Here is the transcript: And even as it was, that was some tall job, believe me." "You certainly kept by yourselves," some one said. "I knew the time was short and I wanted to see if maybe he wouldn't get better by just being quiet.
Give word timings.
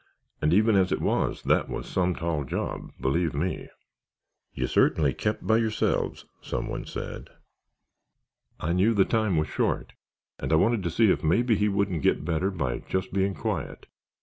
And 0.41 0.51
even 0.51 0.75
as 0.75 0.91
it 0.91 0.99
was, 0.99 1.43
that 1.43 1.69
was 1.69 1.85
some 1.85 2.15
tall 2.15 2.43
job, 2.43 2.91
believe 2.99 3.35
me." 3.35 3.67
"You 4.51 4.65
certainly 4.65 5.13
kept 5.13 5.45
by 5.45 5.57
yourselves," 5.57 6.25
some 6.41 6.67
one 6.67 6.87
said. 6.87 7.29
"I 8.59 8.73
knew 8.73 8.95
the 8.95 9.05
time 9.05 9.37
was 9.37 9.47
short 9.47 9.93
and 10.39 10.51
I 10.51 10.55
wanted 10.55 10.81
to 10.81 10.89
see 10.89 11.11
if 11.11 11.23
maybe 11.23 11.55
he 11.55 11.69
wouldn't 11.69 12.01
get 12.01 12.25
better 12.25 12.49
by 12.49 12.79
just 12.79 13.13
being 13.13 13.35
quiet. 13.35 13.85